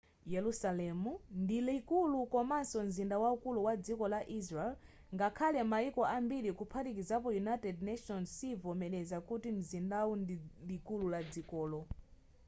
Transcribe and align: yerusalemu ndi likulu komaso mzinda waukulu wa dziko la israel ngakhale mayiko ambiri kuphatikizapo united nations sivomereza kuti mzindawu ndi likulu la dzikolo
yerusalemu 0.33 1.11
ndi 1.41 1.57
likulu 1.67 2.19
komaso 2.33 2.77
mzinda 2.87 3.15
waukulu 3.23 3.59
wa 3.67 3.73
dziko 3.83 4.05
la 4.13 4.21
israel 4.39 4.73
ngakhale 5.15 5.59
mayiko 5.71 6.01
ambiri 6.17 6.49
kuphatikizapo 6.59 7.27
united 7.43 7.75
nations 7.89 8.27
sivomereza 8.37 9.17
kuti 9.27 9.47
mzindawu 9.57 10.11
ndi 10.23 10.35
likulu 10.69 11.05
la 11.13 11.21
dzikolo 11.31 11.79